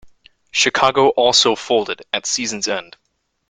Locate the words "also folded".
1.09-2.01